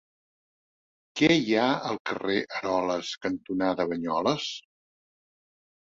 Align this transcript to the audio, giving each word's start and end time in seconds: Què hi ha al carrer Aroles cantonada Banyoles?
Què 1.19 1.29
hi 1.41 1.53
ha 1.57 1.67
al 1.91 2.01
carrer 2.11 2.39
Aroles 2.61 3.13
cantonada 3.27 3.87
Banyoles? 3.93 4.49